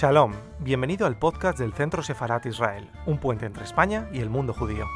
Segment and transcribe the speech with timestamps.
[0.00, 4.54] Shalom, bienvenido al podcast del Centro Sefarat Israel, un puente entre España y el mundo
[4.54, 4.86] judío.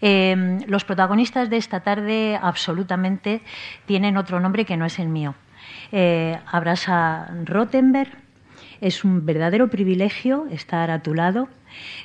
[0.00, 3.42] Eh, los protagonistas de esta tarde absolutamente
[3.86, 5.34] tienen otro nombre que no es el mío.
[5.90, 7.34] Eh, Abrasa
[8.80, 11.48] es un verdadero privilegio estar a tu lado.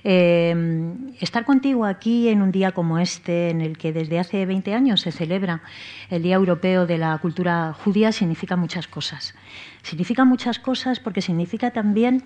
[0.03, 4.73] Eh, estar contigo aquí en un día como este, en el que desde hace 20
[4.73, 5.61] años se celebra
[6.09, 9.35] el Día Europeo de la Cultura Judía, significa muchas cosas.
[9.81, 12.23] Significa muchas cosas porque significa también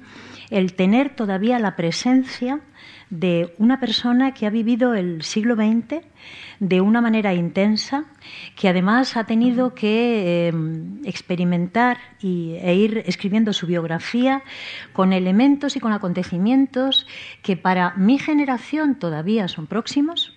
[0.50, 2.62] el tener todavía la presencia
[3.10, 6.04] de una persona que ha vivido el siglo XX
[6.60, 8.06] de una manera intensa,
[8.56, 10.54] que además ha tenido que eh,
[11.06, 14.44] experimentar y, e ir escribiendo su biografía
[14.94, 17.08] con elementos y con acontecimientos
[17.44, 20.34] que para mi generación todavía son próximos,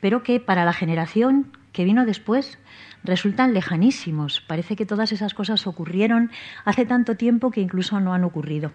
[0.00, 2.58] pero que para la generación que vino después
[3.06, 4.40] resultan lejanísimos.
[4.40, 6.30] Parece que todas esas cosas ocurrieron
[6.64, 8.72] hace tanto tiempo que incluso no han ocurrido.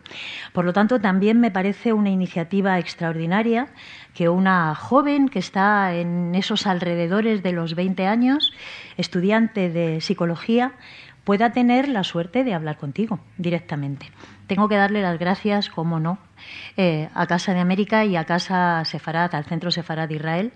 [0.53, 3.67] Por lo tanto, también me parece una iniciativa extraordinaria
[4.13, 8.53] que una joven que está en esos alrededores de los 20 años,
[8.97, 10.73] estudiante de psicología,
[11.23, 14.11] pueda tener la suerte de hablar contigo directamente.
[14.47, 16.17] Tengo que darle las gracias, como no,
[16.77, 20.53] eh, a Casa de América y a Casa Sefarad, al Centro Sefarad de Israel,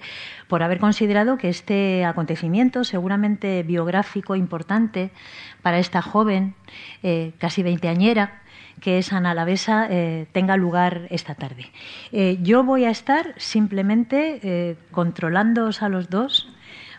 [0.47, 5.11] por haber considerado que este acontecimiento, seguramente biográfico importante
[5.61, 6.56] para esta joven,
[7.03, 8.41] eh, casi veinteañera,
[8.81, 11.72] que es Ana Lavesa, eh, tenga lugar esta tarde.
[12.41, 16.55] Yo voy a estar simplemente controlándoos a los dos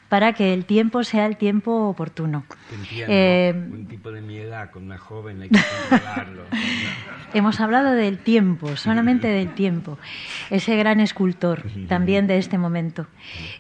[0.09, 2.45] para que el tiempo sea el tiempo oportuno.
[2.73, 3.13] Entiendo.
[3.13, 5.61] Eh, un tipo de mi edad con una joven hay que
[5.91, 6.43] controlarlo.
[7.35, 9.99] Hemos hablado del tiempo, solamente del tiempo.
[10.51, 13.07] Ese gran escultor también de este momento.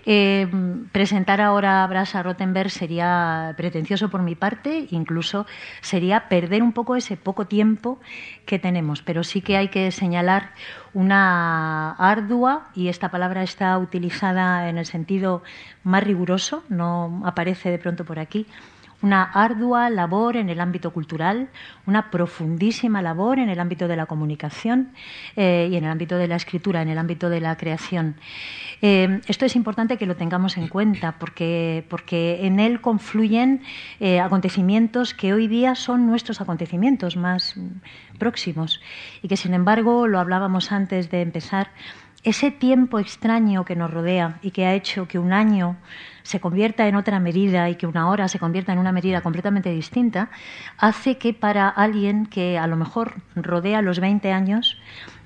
[0.06, 0.46] Eh,
[0.92, 5.46] presentar ahora a Brasa Rottenberg sería pretencioso por mi parte, incluso
[5.80, 8.00] sería perder un poco ese poco tiempo
[8.46, 10.52] que tenemos, pero sí que hay que señalar
[10.96, 15.42] una ardua, y esta palabra está utilizada en el sentido
[15.84, 18.46] más riguroso, no aparece de pronto por aquí,
[19.06, 21.48] una ardua labor en el ámbito cultural,
[21.86, 24.90] una profundísima labor en el ámbito de la comunicación
[25.36, 28.16] eh, y en el ámbito de la escritura, en el ámbito de la creación.
[28.82, 33.62] Eh, esto es importante que lo tengamos en cuenta porque, porque en él confluyen
[34.00, 37.54] eh, acontecimientos que hoy día son nuestros acontecimientos más
[38.18, 38.80] próximos
[39.22, 41.70] y que, sin embargo, lo hablábamos antes de empezar,
[42.24, 45.76] ese tiempo extraño que nos rodea y que ha hecho que un año
[46.26, 49.70] se convierta en otra medida y que una hora se convierta en una medida completamente
[49.70, 50.28] distinta,
[50.76, 54.76] hace que para alguien que a lo mejor rodea los 20 años,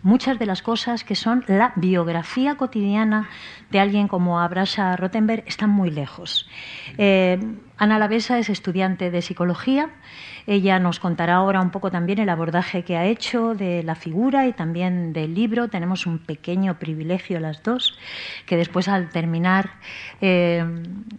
[0.02, 3.30] muchas de las cosas que son la biografía cotidiana
[3.70, 6.46] de alguien como Abrasa Rottenberg están muy lejos.
[6.98, 7.38] Eh,
[7.80, 9.88] Ana Lavesa es estudiante de psicología.
[10.46, 14.46] Ella nos contará ahora un poco también el abordaje que ha hecho de la figura
[14.46, 15.68] y también del libro.
[15.68, 17.98] Tenemos un pequeño privilegio las dos,
[18.44, 19.70] que después al terminar
[20.20, 20.62] eh,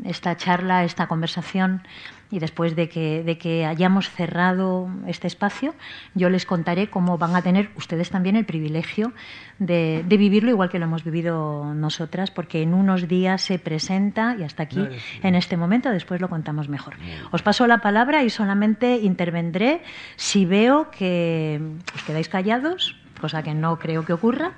[0.05, 1.81] esta charla, esta conversación,
[2.31, 5.75] y después de que, de que hayamos cerrado este espacio,
[6.15, 9.13] yo les contaré cómo van a tener ustedes también el privilegio
[9.59, 14.35] de, de vivirlo igual que lo hemos vivido nosotras, porque en unos días se presenta
[14.39, 14.87] y hasta aquí,
[15.21, 16.95] en este momento, después lo contamos mejor.
[17.31, 19.81] Os paso la palabra y solamente intervendré
[20.15, 21.61] si veo que
[21.95, 24.53] os quedáis callados cosa que no creo que ocurra,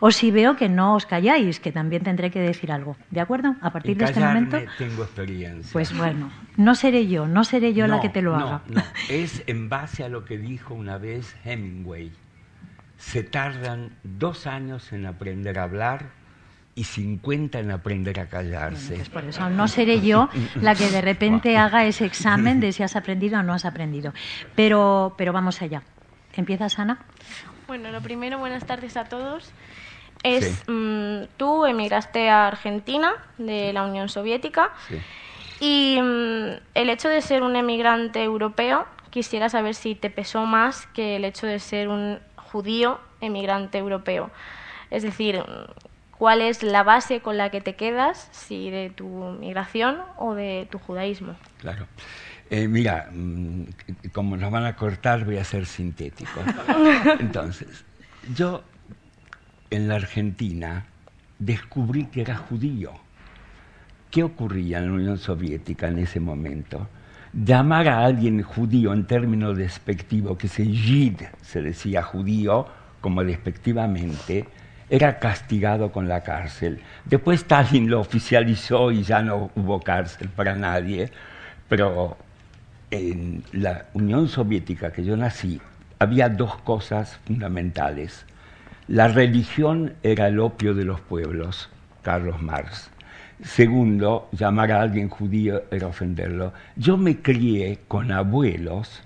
[0.00, 2.96] o si veo que no os calláis, que también tendré que decir algo.
[3.10, 3.56] ¿De acuerdo?
[3.62, 4.58] A partir de este momento.
[4.76, 5.72] tengo experiencia.
[5.72, 8.62] Pues bueno, no seré yo, no seré yo la que te lo no, haga.
[8.68, 8.82] no.
[9.08, 12.12] Es en base a lo que dijo una vez Hemingway.
[12.98, 16.18] Se tardan dos años en aprender a hablar
[16.78, 18.94] y 50 en aprender a callarse.
[18.94, 20.28] Pues por eso no seré yo
[20.60, 24.12] la que de repente haga ese examen de si has aprendido o no has aprendido.
[24.54, 25.82] Pero, pero vamos allá.
[26.34, 26.98] ¿Empiezas, Ana?
[27.68, 29.52] Bueno, lo primero, buenas tardes a todos.
[30.22, 30.72] Es, Sí.
[30.72, 34.98] mm, tú emigraste a Argentina de la Unión Soviética Sí.
[35.60, 40.86] y mm, el hecho de ser un emigrante europeo, quisiera saber si te pesó más
[40.94, 44.30] que el hecho de ser un judío emigrante europeo.
[44.90, 45.44] Es decir,
[46.16, 50.66] ¿cuál es la base con la que te quedas, si de tu migración o de
[50.70, 51.36] tu judaísmo?
[51.58, 51.86] Claro.
[52.50, 53.62] Eh, mira, mm,
[54.12, 56.40] como nos van a cortar, voy a ser sintético.
[57.20, 57.84] Entonces,
[58.34, 58.62] yo
[59.70, 60.86] en la Argentina
[61.38, 62.92] descubrí que era judío.
[64.10, 66.88] ¿Qué ocurría en la Unión Soviética en ese momento?
[67.34, 72.66] Llamar a alguien judío en términos despectivos, que se yid se decía judío,
[73.02, 74.46] como despectivamente,
[74.88, 76.80] era castigado con la cárcel.
[77.04, 81.10] Después Stalin lo oficializó y ya no hubo cárcel para nadie,
[81.68, 82.16] pero
[82.90, 85.60] en la Unión Soviética que yo nací
[85.98, 88.24] había dos cosas fundamentales.
[88.86, 91.68] La religión era el opio de los pueblos,
[92.02, 92.90] Carlos Marx.
[93.42, 96.52] Segundo, llamar a alguien judío era ofenderlo.
[96.76, 99.02] Yo me crié con abuelos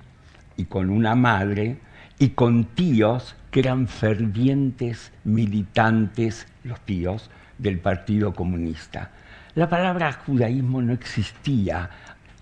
[0.57, 1.79] y con una madre
[2.19, 9.11] y con tíos que eran fervientes militantes, los tíos, del Partido Comunista.
[9.55, 11.91] La palabra judaísmo no existía,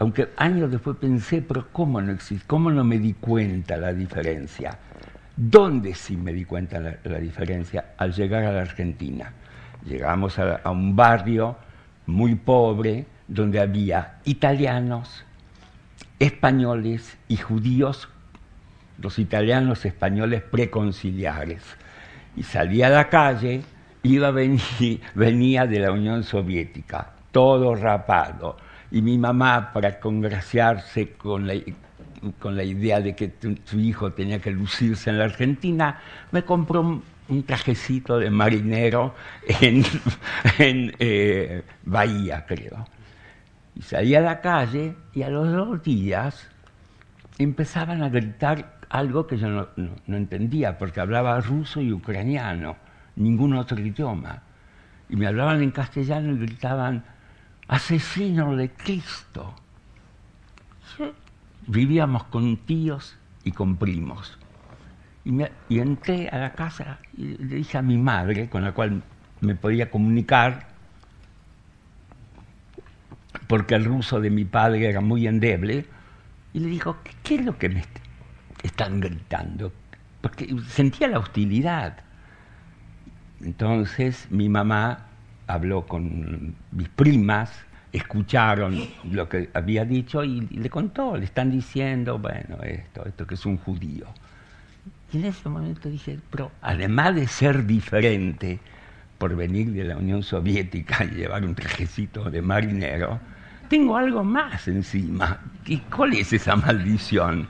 [0.00, 2.46] aunque años después pensé, pero ¿cómo no existe?
[2.46, 4.78] ¿Cómo no me di cuenta la diferencia?
[5.36, 7.92] ¿Dónde sí me di cuenta la, diferencia?
[7.98, 9.30] Al llegar a la Argentina.
[9.84, 11.54] Llegamos a, un barrio
[12.06, 15.26] muy pobre, donde había italianos,
[16.18, 18.08] españoles y judíos,
[19.02, 21.62] los italianos españoles preconciliares.
[22.36, 23.60] Y salía a la calle,
[24.02, 28.69] iba venir, venía de la Unión Soviética, todo rapado.
[28.90, 31.54] Y mi mamá, para congraciarse con la,
[32.38, 33.32] con la idea de que
[33.64, 36.00] su hijo tenía que lucirse en la Argentina,
[36.32, 39.14] me compró un, un trajecito de marinero
[39.60, 39.84] en,
[40.98, 42.86] eh, Bahía, creo.
[43.74, 46.48] Y salí a la calle y a los dos días
[47.38, 49.68] empezaban a gritar algo que yo no,
[50.06, 52.76] no, entendía, porque hablaba ruso y ucraniano,
[53.16, 54.42] ningún otro idioma.
[55.08, 57.04] Y me hablaban en castellano y gritaban,
[57.70, 59.54] asesino de Cristo.
[61.68, 64.36] Vivíamos con tíos y con primos.
[65.24, 69.04] Y, me, entré a la casa y le dije a mi madre, con la cual
[69.40, 70.66] me podía comunicar,
[73.46, 75.86] porque el ruso de mi padre era muy endeble,
[76.52, 77.84] y le dijo, ¿qué, qué es lo que me
[78.64, 79.72] están gritando?
[80.20, 81.98] Porque sentía la hostilidad.
[83.40, 85.09] Entonces mi mamá
[85.50, 87.50] habló con mis primas,
[87.92, 88.78] escucharon
[89.10, 93.46] lo que había dicho y, le contó, le están diciendo, bueno, esto, esto que es
[93.46, 94.06] un judío.
[95.12, 98.60] Y en ese momento dije, pero además de ser diferente
[99.18, 103.20] por venir de la Unión Soviética y llevar un trajecito de marinero,
[103.68, 105.40] tengo algo más encima.
[105.66, 107.48] ¿Y cuál es esa maldición?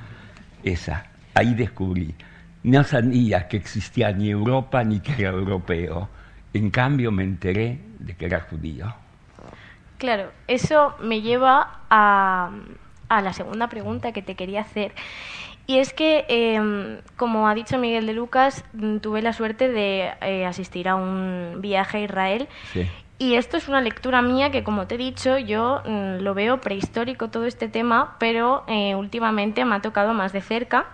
[0.62, 1.06] Esa.
[1.34, 2.14] Ahí descubrí.
[2.62, 6.08] No sabía que existía ni Europa ni que era europeo.
[6.52, 8.92] En cambio me enteré de que era judío.
[9.98, 12.50] Claro, eso me lleva a,
[13.08, 14.92] a la segunda pregunta que te quería hacer.
[15.66, 18.64] Y es que, eh, como ha dicho Miguel de Lucas,
[19.02, 22.48] tuve la suerte de eh, asistir a un viaje a Israel.
[22.72, 22.88] Sí.
[23.18, 26.60] Y esto es una lectura mía que, como te he dicho, yo mm, lo veo
[26.60, 30.86] prehistórico todo este tema, pero eh, últimamente me ha tocado más de cerca.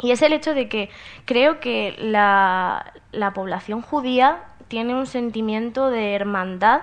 [0.00, 0.88] Y es el hecho de que
[1.24, 4.38] creo que la, la población judía
[4.72, 6.80] tiene un sentimiento de hermandad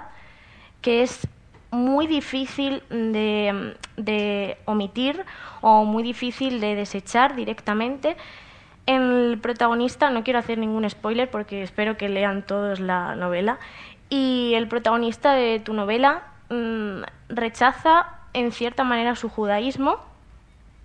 [0.80, 1.28] que es
[1.72, 5.26] muy difícil de, omitir
[5.62, 8.16] o muy difícil de desechar directamente.
[8.86, 13.58] El protagonista, no quiero hacer ningún spoiler porque espero que lean todos la novela,
[14.08, 19.98] y el protagonista de tu novela mmm, rechaza en cierta manera su judaísmo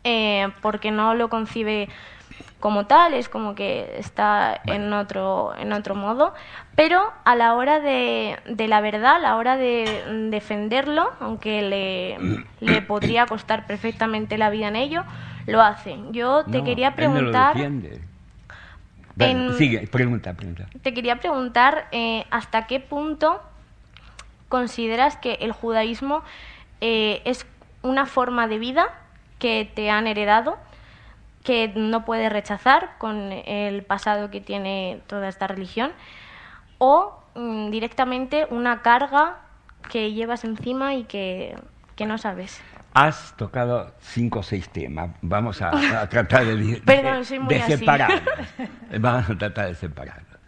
[0.05, 1.90] eh, porque no lo concibe
[2.64, 6.33] como tal, es como que está en, otro, en otro modo,
[6.75, 12.16] pero a la hora de, de la verdad, a la hora de defenderlo, aunque le,
[12.61, 15.04] le, podría costar perfectamente la vida en ello,
[15.47, 15.99] lo hace.
[16.12, 17.54] Yo te no, quería preguntar...
[17.54, 17.83] Bueno,
[19.18, 20.66] en, sigue, pregunta, pregunta.
[20.80, 23.42] Te quería preguntar eh, hasta qué punto
[24.49, 26.23] consideras que el judaísmo
[26.80, 27.44] eh, es
[27.83, 28.87] una forma de vida
[29.38, 30.56] que te han heredado
[31.45, 35.93] que no puede rechazar con el pasado que tiene toda esta religión,
[36.79, 39.43] o mm, directamente una carga
[39.91, 41.55] que llevas encima y que,
[41.97, 42.63] que, no sabes.
[42.95, 45.11] Has tocado cinco o seis temas.
[45.21, 48.23] Vamos a, a tratar de, de, Perdón, soy muy de separarlos.
[48.99, 50.39] Vamos a tratar de separarlos.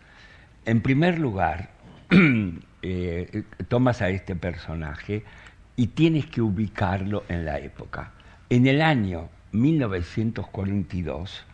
[0.65, 1.69] En primer lugar,
[2.83, 5.25] eh, tomas a este personaje
[5.77, 8.13] y tienes que ubicarlo en la época.
[8.49, 9.29] En el año
[9.61, 11.45] 1942,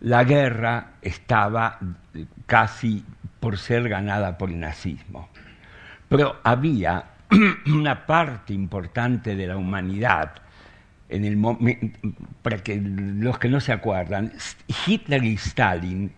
[0.00, 1.78] la guerra estaba
[2.46, 3.04] casi
[3.40, 5.28] por ser ganada por el nazismo.
[6.08, 7.04] Pero había
[7.66, 10.34] una parte importante de la humanidad,
[11.08, 11.38] en el
[12.42, 14.32] para que los que no se acuerdan,
[14.86, 16.12] Hitler y Stalin,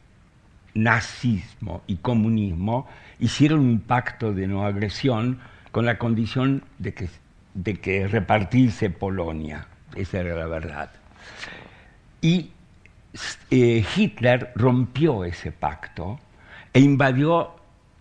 [0.74, 5.40] nazismo y comunismo, hicieron un pacto de no agresión
[5.72, 7.08] con la condición de que,
[7.54, 9.66] de que repartirse Polonia.
[9.94, 10.90] Esa era la verdad.
[12.20, 12.50] Y
[13.50, 16.18] eh, Hitler rompió ese pacto
[16.72, 17.54] e invadió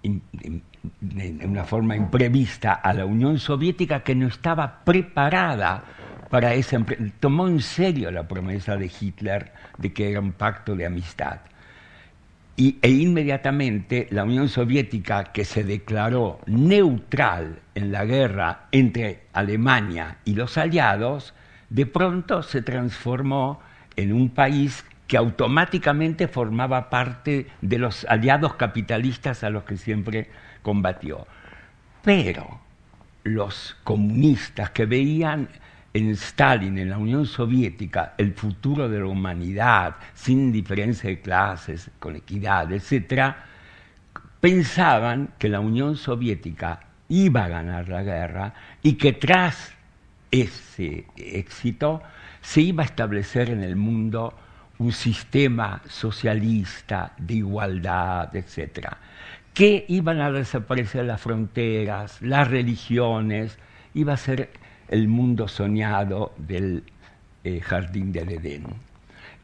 [0.04, 5.84] de una forma imprevista a la Unión Soviética que no estaba preparada
[6.30, 6.84] para esa
[7.20, 11.40] tomó en serio la promesa de Hitler de que era un pacto de amistad.
[12.56, 20.18] Y, e inmediatamente la Unión Soviética, que se declaró neutral en la guerra entre Alemania
[20.26, 21.36] y los aliados,
[21.70, 23.62] de pronto se transformó
[23.96, 30.30] en un país que automáticamente formaba parte de los aliados capitalistas a los que siempre
[30.62, 31.26] combatió.
[32.04, 32.60] Pero
[33.24, 35.50] los comunistas que veían
[35.94, 41.90] en Stalin, en la Unión Soviética, el futuro de la humanidad, sin diferencia de clases,
[42.00, 43.34] con equidad, etc.,
[44.40, 49.74] pensaban que la Unión Soviética iba a ganar la guerra y que tras
[50.32, 52.02] ese éxito
[52.42, 54.34] se iba a establecer en el mundo
[54.80, 58.90] un sistema socialista de igualdad, etc.,
[59.54, 63.58] que iban a desaparecer las fronteras, las religiones,
[63.96, 64.52] iba a ser
[64.88, 66.84] el mundo soñado del
[67.44, 68.66] eh, jardín del Edén.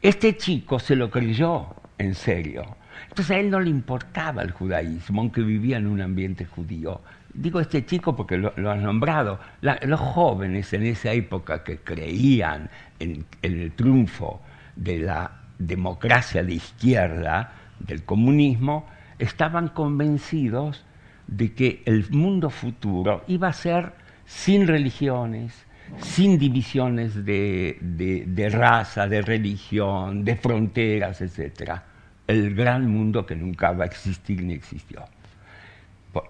[0.00, 2.76] Este chico se lo creyó en serio.
[3.08, 7.00] Entonces a él no le importaba el judaísmo, aunque vivía en un ambiente judío.
[7.34, 9.40] Digo este chico porque lo, has nombrado.
[9.60, 14.40] los jóvenes en esa época que creían en, el triunfo
[14.76, 18.86] de la democracia de izquierda, del comunismo,
[19.18, 20.84] estaban convencidos
[21.26, 23.92] de que el mundo futuro iba a ser
[24.26, 25.66] sin religiones,
[25.98, 31.80] sin divisiones de, raza, de religión, de fronteras, etc.
[32.28, 35.04] El gran mundo que nunca va a existir ni existió.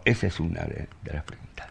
[0.04, 1.68] Esa es una de, las preguntas.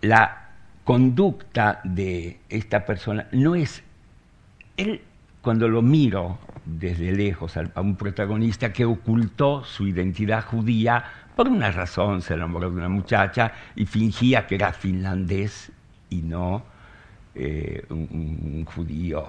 [0.00, 0.48] La
[0.84, 3.82] conducta de esta persona no es...
[4.76, 5.00] Él,
[5.40, 11.04] cuando lo miro desde lejos a un protagonista que ocultó su identidad judía,
[11.36, 15.70] por una razón se enamoró de una muchacha y fingía que era finlandés
[16.10, 16.62] y no
[17.34, 19.26] eh, un, judío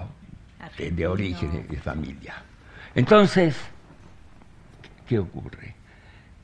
[0.78, 2.34] de, origen, de familia.
[2.94, 3.56] Entonces,
[5.06, 5.74] ¿qué ocurre?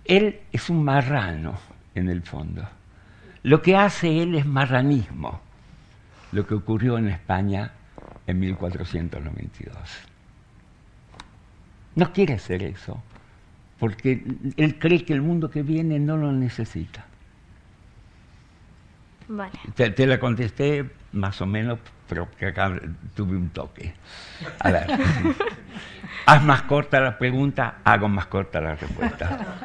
[0.04, 1.59] Él es un marrano
[1.94, 2.68] en el fondo.
[3.42, 5.40] Lo que hace él es marranismo,
[6.32, 7.73] lo que ocurrió en España
[8.26, 9.76] en 1492.
[11.94, 13.02] No quiere ser eso
[13.82, 14.23] porque
[14.59, 17.04] él cree que el mundo que viene no lo necesita.
[19.26, 19.59] Vale.
[19.75, 22.78] Te, la contesté más o menos, pero que acá
[23.16, 23.92] tuve un toque.
[24.61, 24.87] A ver,
[26.26, 29.59] haz más corta la pregunta, hago más corta la respuesta.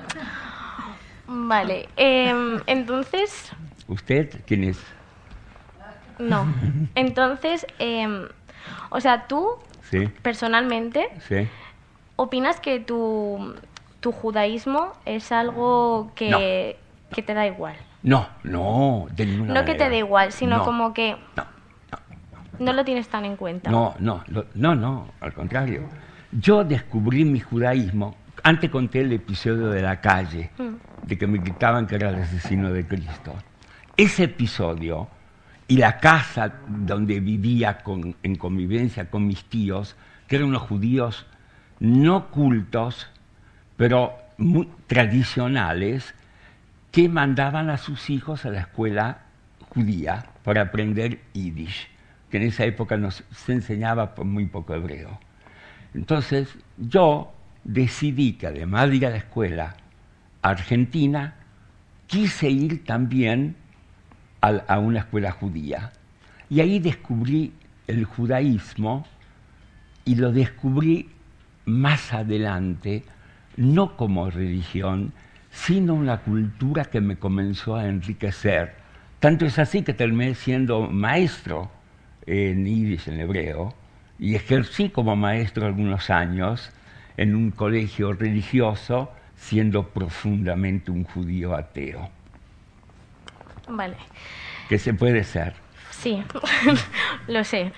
[1.27, 3.51] Vale, em, entonces...
[3.87, 4.79] ¿Usted quién es?
[6.19, 6.47] No,
[6.95, 8.27] entonces, em,
[8.89, 9.47] o sea, tú,
[10.21, 11.09] personalmente,
[12.15, 13.55] ¿opinas que tu,
[13.99, 16.77] tu judaísmo es algo que,
[17.13, 17.75] te da igual.
[18.03, 21.45] No, no, de ninguna No que te da igual, sino como que no,
[22.59, 23.69] no, lo tienes tan en cuenta.
[23.69, 24.23] No, no,
[24.55, 25.83] no, no, al contrario.
[26.31, 28.15] Yo descubrí mi judaísmo,
[28.47, 31.05] antes conté el episodio de la calle, mm.
[31.05, 33.35] de que me gritaban que era el asesino de Cristo.
[33.97, 35.09] Ese episodio
[35.67, 37.79] y la casa donde vivía
[38.23, 41.25] en convivencia con mis tíos, que eran unos judíos
[41.81, 43.09] no cultos,
[43.75, 46.15] pero muy tradicionales,
[46.91, 49.25] que mandaban a sus hijos a la escuela
[49.69, 51.89] judía para aprender yiddish,
[52.31, 55.19] que en esa época nos, se enseñaba por muy poco hebreo.
[55.93, 57.33] Entonces yo
[57.67, 58.61] decidí que de
[58.95, 59.75] ir a la escuela
[60.41, 61.35] argentina,
[62.07, 63.55] quise ir también
[64.41, 65.91] a, a una escuela judía.
[66.49, 67.53] Y ahí descubrí
[67.85, 69.05] el judaísmo
[70.05, 71.09] y lo descubrí
[71.65, 73.03] más adelante
[73.57, 75.11] no como religión,
[75.51, 78.75] sino una cultura que me comenzó a enriquecer.
[79.19, 81.69] Tanto es así que terminé siendo maestro
[82.25, 83.73] en Yiddish, en hebreo,
[84.19, 86.71] y ejercí como maestro algunos años
[87.17, 92.09] en un colegio religioso, siendo profundamente un judío ateo.
[93.67, 93.97] Vale.
[94.69, 95.53] ¿Qué se puede ser?
[95.91, 96.23] Sí,
[97.27, 97.73] lo sé.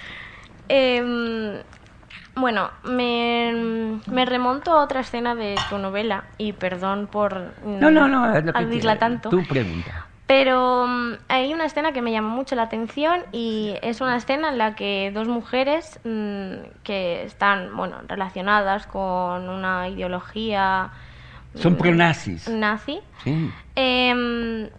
[0.68, 1.64] Eh,
[2.36, 8.54] bueno, me, remonto a otra escena de tu novela y perdón por no, no, no,
[8.98, 9.30] tanto.
[9.30, 10.09] Tu pregunta.
[10.30, 14.50] Pero mm, hay una escena que me llamó mucho la atención y es una escena
[14.50, 20.92] en la que dos mujeres mm, que están, bueno, relacionadas con una ideología...
[21.56, 22.48] Son mm, pronazis.
[22.48, 23.00] Nazi.
[23.24, 23.50] Sí.
[23.74, 24.70] Em,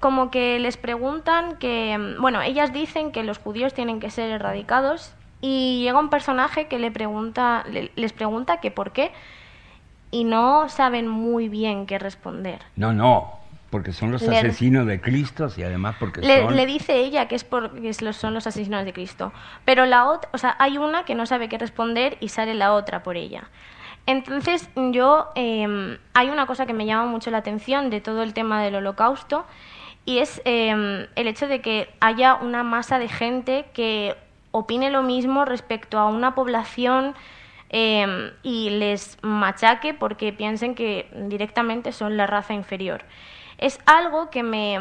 [0.00, 5.12] como que les preguntan que, bueno, ellas dicen que los judíos tienen que ser erradicados
[5.42, 9.12] y llega un personaje que le pregunta, les pregunta que por qué.
[10.10, 12.62] y no saben muy bien qué responder.
[12.76, 13.39] No, no,
[13.70, 16.56] porque son los Le- asesinos de Cristo y además porque Le, son...
[16.56, 19.32] le dice ella que es porque son los asesinos de Cristo.
[19.64, 22.72] Pero la otra, o sea, hay una que no sabe qué responder y sale la
[22.74, 23.48] otra por ella.
[24.06, 28.34] Entonces, yo eh, hay una cosa que me llama mucho la atención de todo el
[28.34, 29.46] tema del holocausto
[30.04, 34.16] y es eh, el hecho de que haya una masa de gente que
[34.50, 37.14] opine lo mismo respecto a una población
[37.68, 43.04] eh, y les machaque porque piensen que directamente son la raza inferior.
[43.60, 44.80] Es algo que me,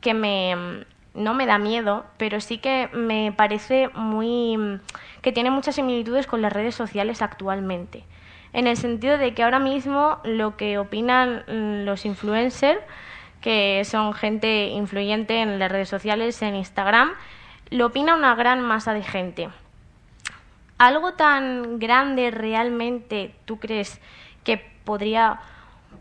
[0.00, 4.80] que me no me da miedo, pero sí que me parece muy
[5.22, 8.04] que tiene muchas similitudes con las redes sociales actualmente.
[8.52, 12.80] En el sentido de que ahora mismo lo que opinan mm, los influencers,
[13.40, 17.12] que son gente influyente en las redes sociales, en Instagram,
[17.70, 19.48] lo opina una gran masa de gente.
[20.78, 24.00] ¿Algo tan grande realmente tú crees
[24.44, 25.40] que podría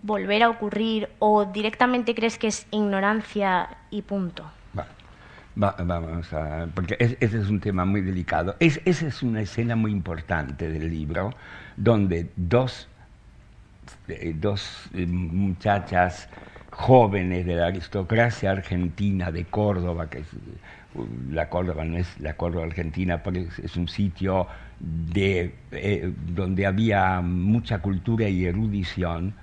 [0.01, 4.51] volver a ocurrir o directamente crees que es ignorancia y punto?
[4.77, 4.88] Va-
[5.62, 6.68] va- vamos a...
[6.74, 8.56] Porque es- ese es un tema muy delicado.
[8.60, 11.34] Es, esa es una escena muy importante del libro,
[11.77, 12.88] donde dos,
[14.08, 16.29] eh, dos eh, muchachas
[16.72, 20.38] jóvenes de la aristocracia argentina de Córdoba, que es, eh,
[21.32, 24.48] la Córdoba no es la Córdoba argentina, pero es un sitio
[24.79, 29.34] de, eh, donde había mucha cultura y erudición,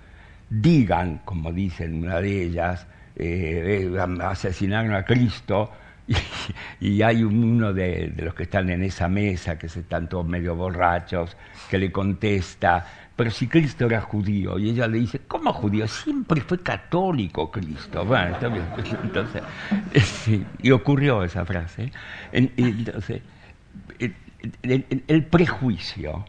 [0.51, 2.87] digan, como dicen una de ellas,
[3.17, 5.71] eh, eh, asesinaron a Cristo,
[6.81, 10.27] y, hay un- uno de, los que están en esa mesa, que se están todos
[10.27, 11.37] medio borrachos,
[11.69, 12.87] que le contesta,
[13.17, 15.89] pero si Cristo era judío, y ella le dice, ¿cómo judío?
[15.89, 18.05] Siempre fue católico Cristo.
[18.05, 18.67] Bueno, está bien.
[19.03, 19.43] Entonces,
[19.95, 21.91] eh, sí, y ocurrió esa frase.
[22.33, 23.23] Y entonces,
[24.69, 26.25] el prejuicio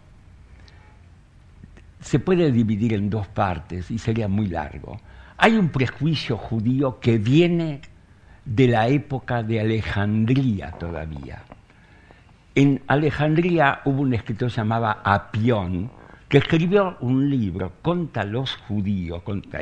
[1.99, 4.99] se puede dividir en dos partes y sería muy largo.
[5.37, 7.81] Hay un prejuicio judío que viene
[8.45, 11.43] de la época de Alejandría todavía.
[12.55, 15.91] En Alejandría hubo un escritor llamado Apión
[16.29, 19.61] que escribió un libro contra los judíos, contra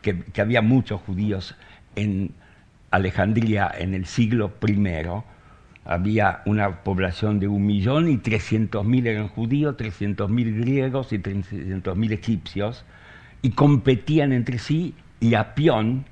[0.00, 1.56] que, que había muchos judíos
[1.96, 2.32] en
[2.90, 4.76] Alejandría en el siglo I.
[5.84, 11.18] Había una población de un millón y trescientos mil eran judíos, trescientos mil griegos y
[11.18, 12.84] trescientos mil egipcios,
[13.42, 16.04] y competían entre sí, y Apión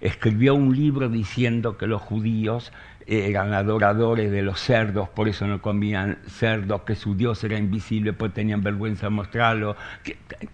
[0.00, 2.72] escribió un libro diciendo que los judíos
[3.06, 8.12] eran adoradores de los cerdos, por eso no comían cerdos, que su Dios era invisible,
[8.12, 9.76] pues tenían vergüenza de mostrarlo.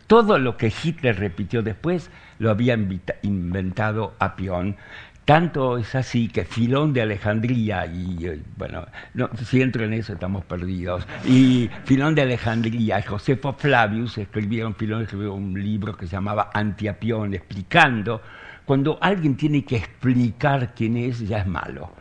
[0.07, 2.79] todo lo que Hitler repitió después lo había
[3.23, 4.77] inventado Apión.
[5.25, 10.15] Tanto es así que Filón de Alejandría, y eh, bueno, no, si entro en eso
[10.15, 16.07] estamos perdidos, y Filón de Alejandría y Josefo Flavius escribieron, Filón escribió un libro que
[16.09, 18.21] se llamaba Antiapión, explicando,
[18.65, 21.93] cuando alguien tiene que explicar quién es, ya es malo,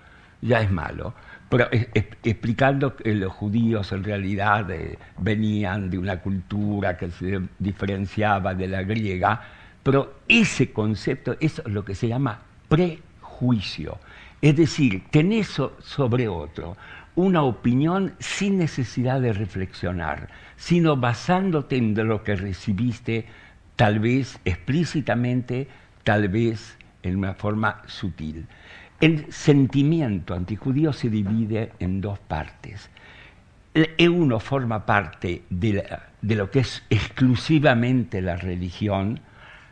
[0.42, 1.14] ya es malo.
[1.48, 8.56] Pero explicando que los judíos en realidad eh, venían de una cultura que se diferenciaba
[8.56, 9.42] de la griega,
[9.84, 12.40] pero ese concepto es lo que se llama
[13.42, 13.98] prejuicio.
[14.42, 16.78] Es decir, tenés so- sobre otro
[17.16, 23.26] una opinión sin necesidad de reflexionar, sino basándote en lo que recibiste
[23.76, 25.68] tal vez explícitamente,
[26.04, 28.46] tal vez en una forma sutil.
[29.02, 32.90] El sentimiento antijudío se divide en dos partes.
[33.74, 39.20] El uno forma parte de lo que es exclusivamente la religión,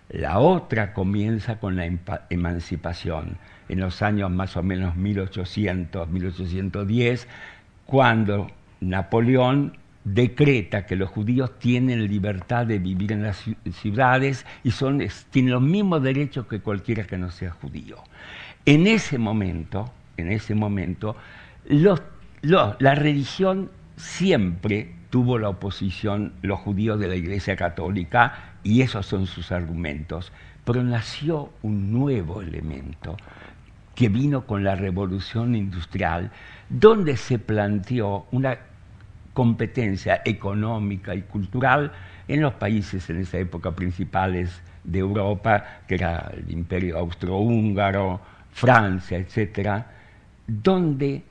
[0.09, 1.89] la otra comienza con la
[2.29, 7.27] emancipación, en los años más o menos 1800, 1810,
[7.85, 8.49] cuando
[8.81, 15.03] Napoleón decreta que los judíos tienen libertad de vivir en las ci- ciudades y son,
[15.29, 17.97] tienen los mismos derechos que cualquiera que no sea judío.
[18.65, 21.15] En ese momento, en ese momento,
[21.67, 29.25] la religión siempre tuvo la oposición, los judíos de la Iglesia Católica, y esos son
[29.25, 30.31] sus argumentos.
[30.65, 33.17] Pero nació un nuevo elemento
[33.95, 36.31] que vino con la revolución industrial,
[36.69, 38.57] donde se planteó una
[39.33, 41.91] competencia económica y cultural
[42.27, 49.17] en los países en esa época principales de Europa, que era el imperio austrohúngaro, Francia,
[49.17, 49.91] etcétera,
[50.47, 51.23] donde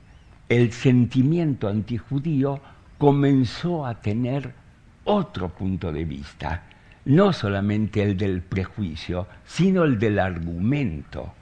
[0.47, 2.61] el sentimiento antijudío
[2.99, 4.53] comenzó a tener
[5.05, 6.63] otro punto de vista,
[7.05, 11.33] no solamente el del prejuicio, sino el del argumento.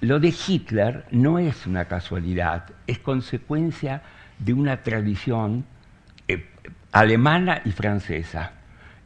[0.00, 4.02] Lo de Hitler no es una casualidad, es consecuencia
[4.38, 5.66] de una tradición
[6.26, 6.46] eh,
[6.90, 8.52] alemana y francesa.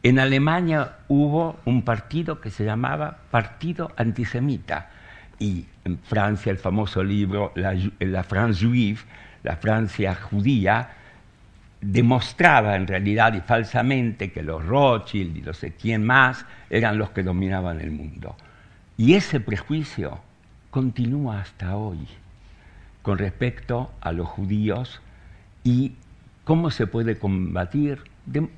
[0.05, 4.90] En Alemania hubo un partido que se llamaba Partido Antisemita
[5.38, 9.01] y en Francia el famoso libro La, la France Juive,
[9.42, 11.02] la Francia judía,
[11.83, 17.11] demostraba en realidad y falsamente que los Rothschild y no sé quién más eran los
[17.11, 18.37] que dominaban el mundo.
[18.97, 20.21] Y ese prejuicio
[20.71, 22.07] continúa hasta hoy
[23.03, 25.03] con respecto a los judíos
[25.64, 25.92] y
[26.45, 27.99] cómo se puede combatir.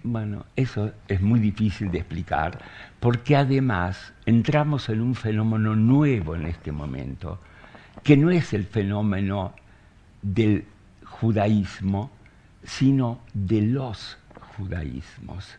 [0.02, 2.58] bueno, eso es muy difícil de explicar,
[3.00, 7.40] porque además entramos en un fenómeno nuevo en este momento,
[8.02, 9.54] que no es el fenómeno
[10.20, 10.66] del
[11.04, 12.10] judaísmo,
[12.64, 14.18] sino de los
[14.56, 15.58] judaísmos.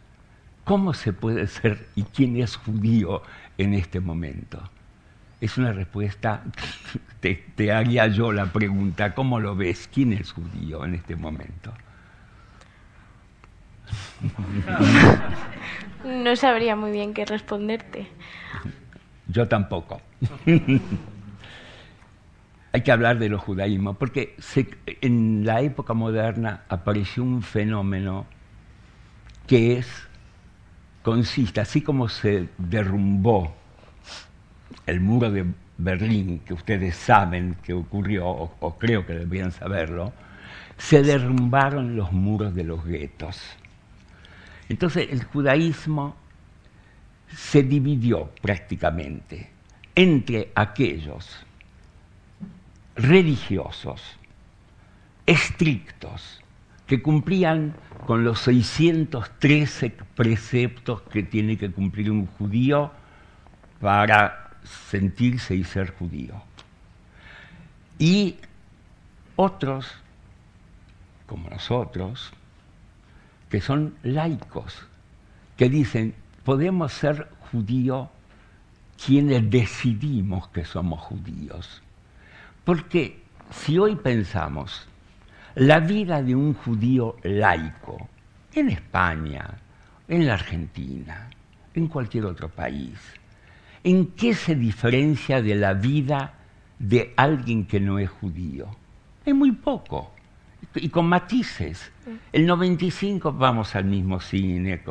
[0.63, 3.21] ¿Cómo se puede ser y quién es judío
[3.57, 4.61] en este momento?
[5.39, 6.43] Es una respuesta,
[7.19, 9.89] te, te haría yo la pregunta, ¿cómo lo ves?
[9.93, 11.71] ¿Quién es judío en este momento?
[16.03, 18.07] No sabría muy bien qué responderte.
[19.27, 20.01] Yo tampoco.
[22.75, 24.35] hay que hablar de los judaísmos, porque
[24.99, 28.25] en la época moderna apareció un fenómeno
[29.47, 29.87] que es,
[31.01, 33.55] consiste, así como se derrumbó
[34.85, 35.45] el muro de
[35.77, 40.11] Berlín, que ustedes saben que ocurrió, o, creo que deberían saberlo,
[40.75, 43.41] se derrumbaron los muros de los guetos.
[44.67, 46.17] Entonces el judaísmo
[47.29, 49.49] se dividió prácticamente
[49.95, 51.44] entre aquellos
[52.95, 54.01] religiosos,
[55.25, 56.41] estrictos,
[56.87, 62.91] que cumplían con los 613 preceptos que tiene que cumplir un judío
[63.81, 66.41] para sentirse y ser judío.
[67.97, 68.35] Y
[69.35, 69.87] otros,
[71.25, 72.31] como nosotros,
[73.49, 74.85] que son laicos,
[75.57, 78.09] que dicen, podemos ser judíos
[79.03, 81.81] quienes decidimos que somos judíos.
[82.65, 84.87] Porque si hoy pensamos
[85.55, 88.09] la vida de un judío laico
[88.53, 89.45] en España,
[90.07, 91.29] en la Argentina,
[91.73, 92.99] en cualquier otro país,
[93.83, 96.33] ¿en qué se diferencia de la vida
[96.79, 98.67] de alguien que no es judío?
[99.25, 100.15] Es muy poco
[100.75, 101.91] y con matices.
[102.31, 104.81] El 95 vamos al mismo cine,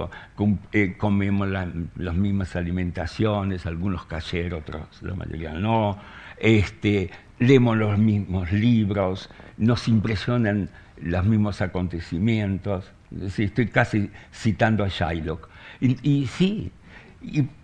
[0.72, 5.98] eh, comemos las mismas alimentaciones, algunos cayeron, otros la mayoría no.
[6.38, 10.68] Este, leemos los mismos libros, nos impresionan
[11.00, 12.90] los mismos acontecimientos.
[13.38, 15.48] estoy casi citando a Shylock.
[15.80, 16.70] Y, sí,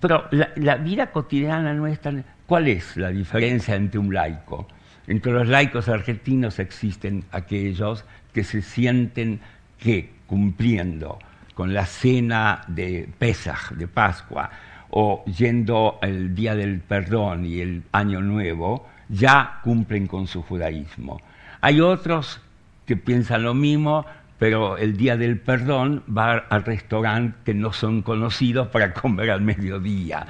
[0.01, 2.13] pero la, vida cotidiana nuestra,
[2.47, 4.69] ¿cuál es la diferencia entre un laico?
[5.07, 9.41] Entre los laicos argentinos existen aquellos que se sienten
[9.79, 11.19] que cumpliendo
[11.55, 14.51] con la cena de Pesach, de Pascua,
[14.91, 21.21] o yendo el día del perdón y el año nuevo, ya cumplen con su judaísmo.
[21.61, 22.41] Hay otros
[22.87, 24.07] que piensan lo mismo,
[24.39, 29.43] pero el día del perdón va al restaurante que no son conocidos para comer al
[29.43, 30.27] mediodía.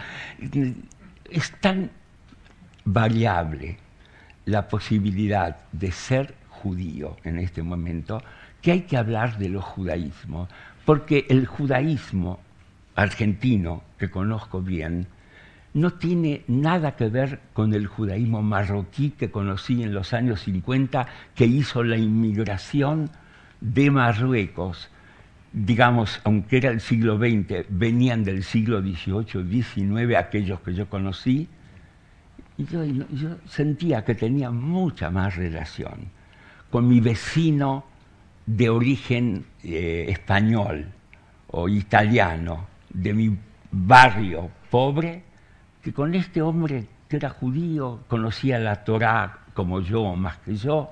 [1.30, 1.90] Es tan
[2.84, 3.78] variable
[4.46, 8.22] la posibilidad de ser judío en este momento
[8.62, 10.48] que hay que hablar de los judaísmos,
[10.84, 12.40] porque el judaísmo
[12.94, 15.06] argentino, que conozco bien,
[15.72, 21.06] no tiene nada que ver con el judaísmo marroquí que conocí en los años 50,
[21.34, 23.10] que hizo la inmigración
[23.60, 24.88] de Marruecos.
[25.52, 31.48] Digamos, aunque era el siglo XX, venían del siglo XVIII, XIX, aquellos que yo conocí,
[32.56, 36.10] y yo, sentía que tenía mucha más relación
[36.68, 37.84] con mi vecino
[38.46, 40.86] de origen eh, español
[41.48, 43.36] o italiano, de mi
[43.72, 45.24] barrio pobre,
[45.82, 50.90] que con este hombre que era judío, conocía la Torá como yo, más que yo,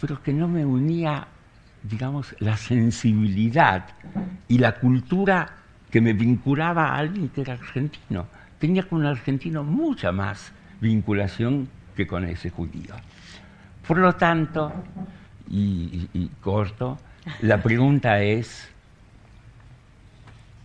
[0.00, 1.26] pero que no me unía,
[1.82, 3.86] digamos, la sensibilidad
[4.46, 5.48] y la cultura
[5.90, 8.26] que me vinculaba a alguien que era argentino.
[8.60, 12.94] Tenía con un argentino mucha más vinculación que con ese judío.
[13.86, 14.72] Por lo tanto,
[15.48, 16.98] y, y corto,
[17.40, 18.68] la pregunta es,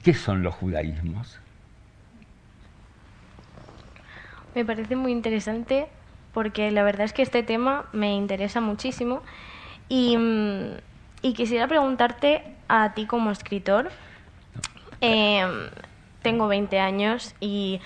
[0.03, 1.39] ¿qué son los judaísmos?
[4.53, 5.87] Me parece muy interesante
[6.33, 9.21] porque la verdad es que este tema me interesa muchísimo
[9.87, 13.91] y, mm, quisiera preguntarte a ti como escritor.
[15.01, 15.69] Em,
[16.21, 17.79] tengo 20 años y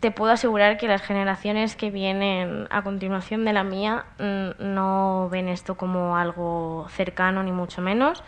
[0.00, 5.28] te puedo asegurar que las generaciones que vienen a continuación de la mía mm, no
[5.30, 8.22] ven esto como algo cercano ni mucho menos.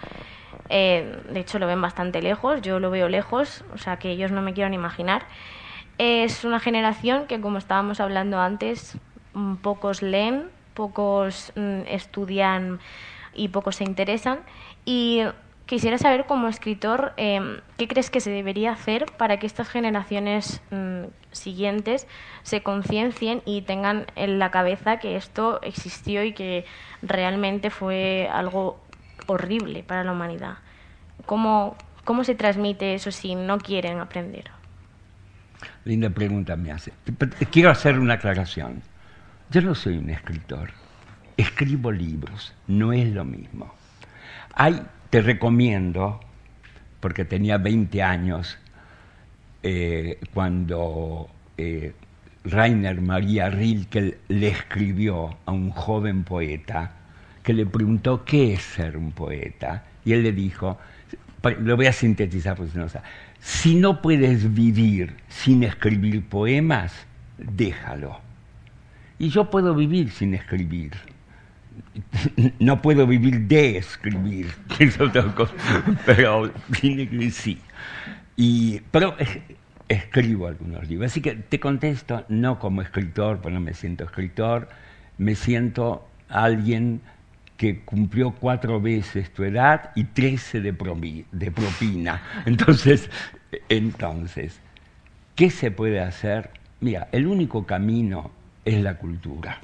[0.71, 4.31] Eh, de hecho, lo ven bastante lejos, yo lo veo lejos, o sea que ellos
[4.31, 5.27] no me quieren imaginar.
[5.99, 8.97] Es una generación que, como estábamos hablando antes,
[9.35, 12.79] mm, pocos leen, pocos mm, estudian
[13.35, 14.39] y pocos se interesan.
[14.85, 15.23] Y
[15.67, 20.63] quisiera saber, como escritor, em, ¿qué crees que se debería hacer para que estas generaciones
[20.71, 22.07] mm, siguientes
[22.45, 26.65] se conciencien y tengan en la cabeza que esto existió y que
[27.03, 28.79] realmente fue algo
[29.27, 30.59] horrible para la humanidad?
[31.27, 34.58] ¿Cómo, cómo se transmite eso si no quieren aprender?
[35.89, 36.93] Linda pregunta me hace.
[37.51, 38.83] Quiero hacer una aclaración.
[39.51, 40.69] Yo no soy un escritor.
[41.39, 42.53] Escribo libros.
[42.67, 43.75] No es lo mismo.
[44.53, 46.21] Hay, te recomiendo,
[47.01, 48.59] porque tenía 20 años
[49.63, 51.95] eh, cuando eh,
[52.45, 56.93] Rainer María Rilke le escribió a un joven poeta
[57.43, 59.85] que le preguntó qué es ser un poeta.
[60.05, 60.79] Y él le dijo,
[61.61, 62.91] lo voy a sintetizar porque no
[63.41, 66.93] si no puedes vivir sin escribir poemas,
[67.39, 68.21] déjalo.
[69.19, 70.93] Y yo puedo vivir sin escribir.
[72.59, 74.53] No puedo vivir de escribir,
[76.07, 76.53] pero
[77.31, 77.59] sí.
[78.37, 79.17] Y, pero
[79.89, 81.11] escribo algunos libros.
[81.11, 84.69] Así que te contesto, no como escritor, porque no me siento escritor,
[85.17, 87.01] me siento alguien
[87.59, 90.73] que cumplió cuatro veces tu edad y trece de,
[91.33, 92.23] de propina.
[92.47, 93.11] Entonces,
[93.69, 94.61] entonces,
[95.35, 96.51] ¿qué se puede hacer?
[96.81, 98.31] Mira, el único camino
[98.65, 99.59] es la cultura.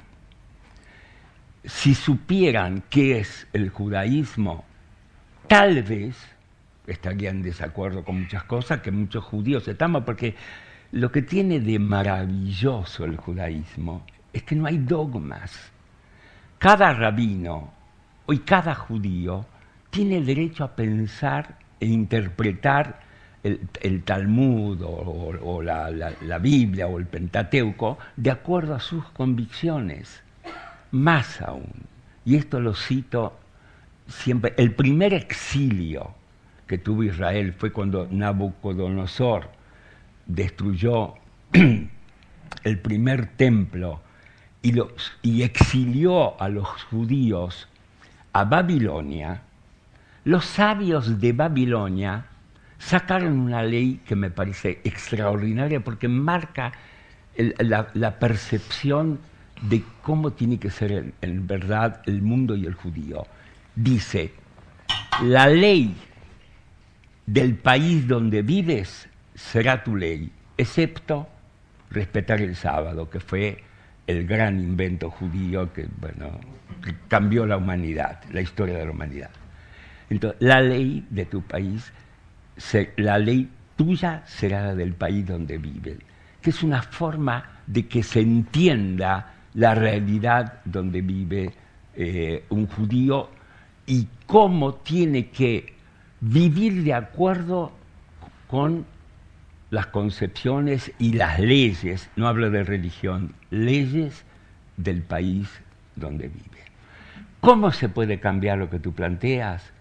[1.63, 4.65] Si supieran qué es el judaísmo,
[5.47, 6.17] tal vez
[6.87, 10.35] estarían en desacuerdo con muchas cosas que muchos judíos estamos, porque
[10.91, 15.71] lo que tiene de maravilloso el judaísmo es que no hay dogmas.
[16.57, 17.74] Cada rabino
[18.27, 19.45] Hoy cada judío
[19.91, 23.01] tiene derecho a pensar e interpretar
[23.43, 30.23] el, Talmud o, la, Biblia o el Pentateuco de acuerdo a sus convicciones.
[30.89, 31.71] Más aún,
[32.25, 33.37] y esto lo cito
[34.07, 36.15] siempre, el primer exilio
[36.65, 39.51] que tuvo Israel fue cuando Nabucodonosor
[40.25, 41.13] destruyó
[42.63, 44.01] el primer templo
[44.63, 47.67] y exilió a los judíos
[48.35, 49.43] a Babilonia,
[50.25, 52.25] los sabios de Babilonia
[52.77, 56.73] sacaron una ley que me parece extraordinaria porque marca
[57.59, 59.19] la, percepción
[59.61, 63.25] de cómo tiene que ser en, verdad el mundo y el judío.
[63.73, 64.33] Dice,
[65.23, 65.95] la ley
[67.25, 71.29] del país donde vives será tu ley, excepto
[71.89, 73.63] respetar el sábado, que fue
[74.07, 76.39] el gran invento judío que, bueno,
[77.07, 79.31] cambió la humanidad, la historia de la humanidad.
[80.09, 81.91] Entonces, la ley de tu país,
[82.97, 85.97] la ley tuya será la del país donde vives,
[86.41, 91.51] que es una forma de que se entienda la realidad donde vive
[91.95, 93.29] eh, un judío
[93.87, 95.73] y cómo tiene que
[96.21, 97.71] vivir de acuerdo
[98.47, 98.85] con
[99.69, 104.23] las concepciones y las leyes, no hablo de religión, leyes
[104.77, 105.49] del país
[105.95, 106.63] donde vive.
[107.41, 109.71] ¿Cómo se puede cambiar lo que tú planteas?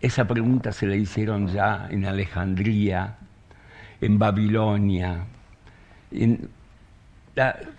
[0.00, 3.16] Esa pregunta se la hicieron ya en Alejandría,
[4.00, 5.24] en Babilonia.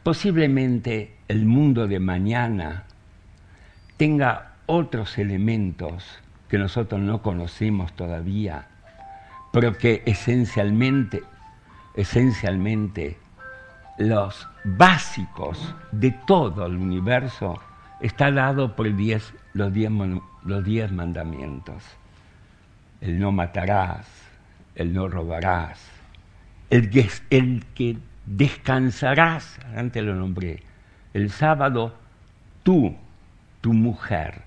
[0.04, 2.84] posiblemente el mundo de mañana
[3.98, 6.06] tenga otros elementos
[6.50, 8.68] que nosotros no conocemos todavía,
[9.52, 11.24] pero que esencialmente,
[11.96, 13.18] esencialmente
[13.98, 17.60] los básicos de todo el universo
[18.00, 19.92] está dado por diez, los, diez,
[20.44, 21.84] los diez mandamientos.
[23.02, 24.08] El no matarás,
[24.76, 25.80] el no robarás,
[26.70, 30.64] el que, el que descansarás, antes lo nombré,
[31.14, 31.96] el sábado
[32.64, 32.96] tú,
[33.60, 34.44] tu mujer,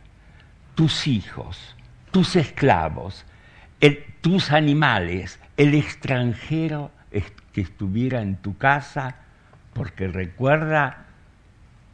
[0.75, 1.77] tus hijos,
[2.11, 3.25] tus esclavos,
[4.21, 6.91] tus animales, el extranjero
[7.53, 9.17] que estuviera en tu casa,
[9.75, 11.07] porque recuerda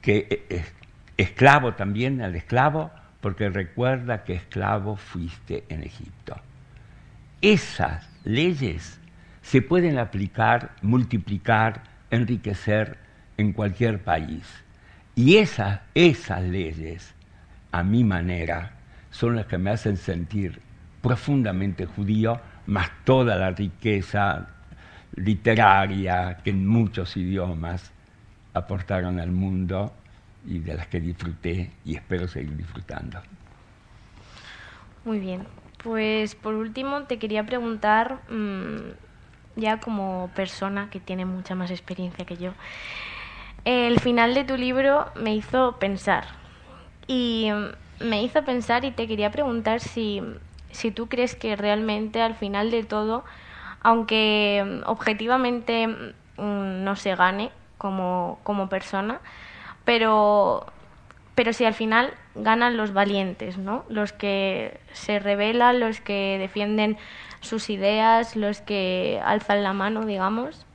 [0.00, 0.64] que
[1.16, 2.90] esclavo también al esclavo,
[3.20, 6.36] porque recuerda que esclavo fuiste en Egipto.
[7.42, 8.98] Esas leyes
[9.42, 12.98] se pueden aplicar, multiplicar, enriquecer
[13.36, 14.44] en cualquier país.
[15.14, 17.14] Y esas, esas leyes,
[17.72, 18.72] a mi manera,
[19.10, 20.60] son las que me hacen sentir
[21.02, 24.48] profundamente judío, más toda la riqueza
[25.16, 27.92] literaria que en muchos idiomas
[28.54, 29.92] aportaron al mundo
[30.46, 33.20] y de las que disfruté y espero seguir disfrutando.
[35.04, 35.46] Muy bien.
[35.82, 38.92] Pues por último te quería preguntar, mm,
[39.56, 42.52] ya como persona que tiene mucha más experiencia que yo,
[43.64, 46.24] el final de tu libro me hizo pensar.
[47.06, 50.22] Y mm, me hizo pensar y te quería preguntar si,
[50.72, 53.24] si tú crees que realmente al final de todo,
[53.82, 55.88] aunque mm, objetivamente
[56.36, 59.20] no se gane como, como persona,
[59.84, 60.66] pero
[61.34, 63.84] pero si al final ganan los valientes, ¿no?
[63.88, 66.98] Los que se rebelan, los que defienden
[67.40, 70.66] sus ideas, los que alzan la mano, digamos.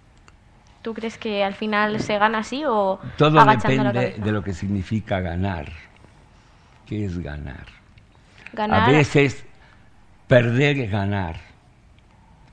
[0.81, 5.19] ¿Tú crees que al final se gana así o todo depende de lo que significa
[5.19, 5.71] ganar?
[6.87, 7.67] ¿Qué es ganar?
[8.53, 8.89] ganar?
[8.89, 9.45] A veces
[10.27, 11.37] perder es ganar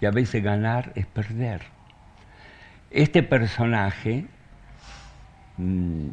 [0.00, 1.62] y a veces ganar es perder.
[2.90, 4.26] Este personaje
[5.56, 6.08] mm,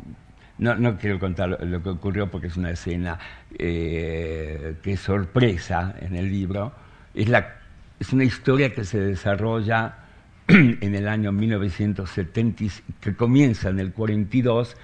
[0.59, 3.17] no, no quiero contar lo, que ocurrió porque es una escena
[3.57, 6.73] eh, que es sorpresa en el libro.
[7.13, 7.55] Es, la,
[7.99, 9.95] es una historia que se desarrolla
[10.47, 12.65] en el año 1970,
[13.01, 14.75] que comienza en el 42,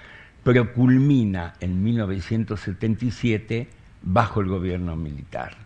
[0.44, 3.68] pero culmina en 1977
[4.02, 5.66] bajo el gobierno militar.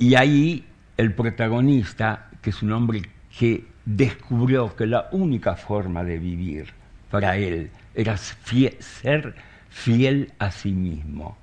[0.00, 0.64] Y ahí
[0.96, 3.02] el protagonista, que es un hombre
[3.38, 6.72] que descubrió que la única forma de vivir
[7.10, 9.34] para él era ser
[9.68, 11.36] fiel a sí mismo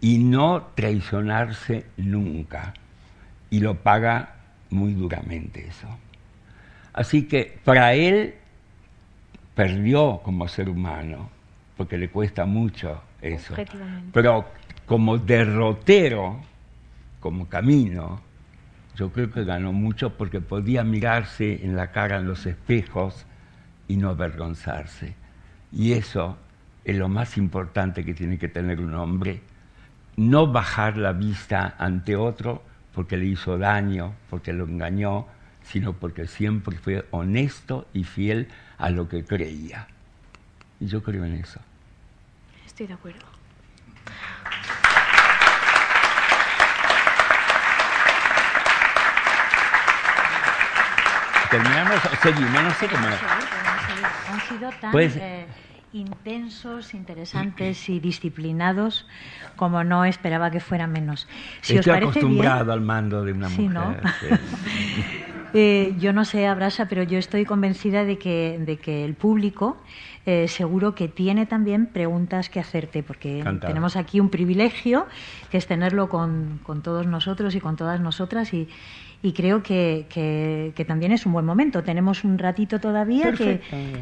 [0.00, 2.74] y no traicionarse nunca.
[3.50, 4.36] Y lo paga
[4.70, 5.88] muy duramente eso.
[6.92, 8.34] Así que para él
[9.56, 11.28] perdió como ser humano,
[11.76, 13.56] porque le cuesta mucho eso.
[14.12, 14.44] Pero
[14.86, 16.40] como derrotero,
[17.24, 18.20] como camino,
[18.96, 23.24] yo creo que ganó mucho porque podía mirarse en la cara en los espejos
[23.88, 25.14] y no avergonzarse.
[25.72, 26.36] Y eso
[26.84, 29.40] es lo más importante que tiene que tener un hombre,
[30.18, 32.62] no bajar la vista ante otro
[32.94, 35.26] porque le hizo daño, porque lo engañó,
[35.62, 39.88] sino porque siempre fue honesto y fiel a lo que creía.
[40.78, 41.58] Y yo creo en eso.
[42.66, 43.24] Estoy de acuerdo.
[51.54, 55.46] Terminamos, seguimos, no sé cómo han sido tan pues, eh,
[55.92, 59.06] intensos, interesantes y disciplinados
[59.54, 61.28] como no esperaba que fuera menos.
[61.60, 63.70] Si Estoy acostumbrado al mando de una mujer.
[63.70, 63.94] ¿no?
[65.54, 69.76] Eh, yo no sé, Abrasa, pero yo estoy convencida de que, de que el público
[70.26, 75.06] eh, seguro que tiene también preguntas que hacerte, porque tenemos aquí un privilegio,
[75.50, 78.66] que es tenerlo con, con todos nosotros y con todas nosotras, y,
[79.22, 81.82] y creo que, que, también es un buen momento.
[81.82, 83.60] Tenemos un ratito todavía que,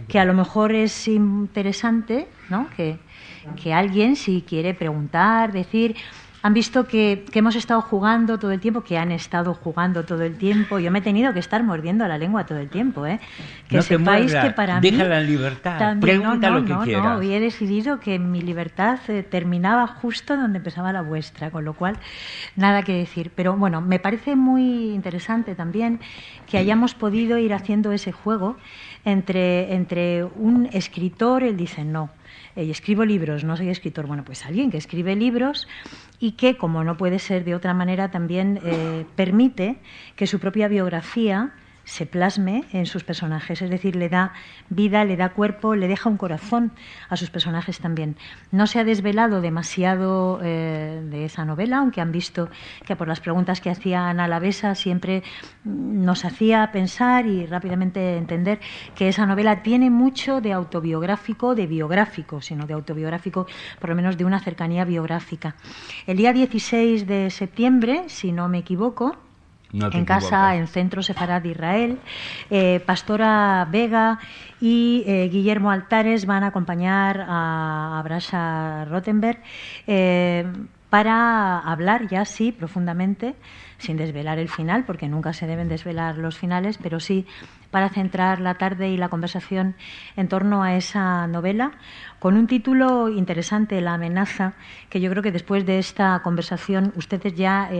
[0.09, 2.69] que, a lo mejor es interesante ¿no?
[2.77, 2.99] que,
[3.61, 5.97] que alguien, si quiere preguntar, decir,
[6.43, 10.37] han visto que, hemos estado jugando todo el tiempo, que han estado jugando todo el
[10.37, 10.81] tiempo.
[10.81, 13.21] Yo me he tenido que estar mordiendo la lengua todo el tiempo, ¿eh?
[13.69, 14.91] Que no sepáis que para mí.
[14.91, 15.97] Déjala en libertad.
[16.01, 17.05] Pregunta no, lo que no, quieras.
[17.05, 21.75] No, he decidido que mi libertad eh, terminaba justo donde empezaba la vuestra, con lo
[21.75, 21.99] cual
[22.57, 23.31] nada que decir.
[23.35, 26.01] Pero bueno, me parece muy interesante también
[26.51, 28.57] que hayamos podido ir haciendo ese juego
[29.05, 32.11] entre, entre un escritor, él dice no
[32.57, 34.07] y escribo libros, no soy escritor.
[34.07, 35.69] Bueno, pues alguien que escribe libros
[36.19, 39.77] y que, como no puede ser de otra manera, también eh, permite
[40.17, 41.53] que su propia biografía
[41.93, 44.33] se plasme en sus personajes, es decir, le da
[44.71, 46.73] vida, le da cuerpo, le deja un corazón
[47.11, 48.17] a sus personajes también.
[48.51, 52.49] No se ha desvelado demasiado eh, de esa novela, aunque han visto
[52.87, 55.23] que por las preguntas que hacía Ana Lavesa siempre
[55.65, 58.59] nos hacía pensar y rápidamente entender
[58.95, 63.47] que esa novela tiene mucho de autobiográfico, de biográfico, sino de autobiográfico,
[63.79, 65.57] por lo menos de una cercanía biográfica.
[66.07, 69.19] El día 16 de septiembre, si no me equivoco,
[69.73, 71.99] en casa, en Centro Sefarad de Israel.
[72.51, 74.19] Eh, Pastora Vega
[74.61, 79.41] y eh, Guillermo Altares van a acompañar a, Brasha Rottenberg
[79.87, 80.45] eh,
[80.91, 83.35] para hablar ya sí profundamente,
[83.79, 87.27] sin desvelar el final, porque nunca se deben desvelar los finales, pero sí
[87.71, 89.75] para centrar la tarde y la conversación
[90.17, 91.73] en torno a esa novela,
[92.19, 94.53] con un título interesante, La amenaza,
[94.91, 97.71] que yo creo que después de esta conversación ustedes ya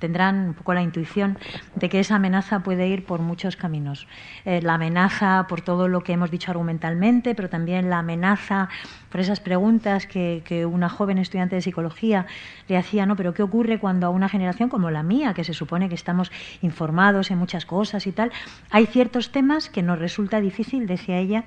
[0.00, 1.38] tendrán un poco la intuición
[1.76, 4.08] de que esa amenaza puede ir por muchos caminos.
[4.44, 8.68] Eh, la amenaza por todo lo que hemos dicho argumentalmente, pero también la amenaza
[9.10, 12.26] por esas preguntas que, que, una joven estudiante de psicología
[12.68, 13.16] le hacía, ¿no?
[13.16, 16.30] Pero ¿qué ocurre cuando a una generación como la mía, que se supone que estamos
[16.62, 18.30] informados en muchas cosas y tal,
[18.70, 21.44] hay ciertos temas que nos resulta difícil, decía ella,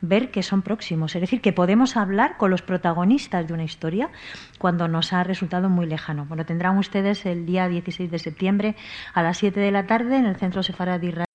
[0.00, 1.14] ver que son próximos?
[1.14, 4.10] Es decir, que podemos hablar con los protagonistas de una historia
[4.58, 6.26] cuando nos ha resultado muy lejano.
[6.26, 8.76] Bueno, tendrán ustedes el día 16 de septiembre
[9.12, 11.33] a las 7 de la tarde en el Centro Sefarad Israel.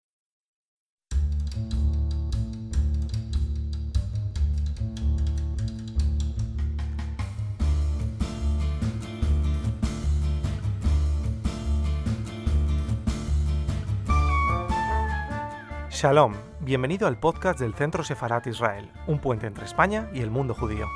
[16.02, 20.54] Shalom, bienvenido al podcast del Centro Sefarat Israel, un puente entre España y el mundo
[20.54, 20.88] judío.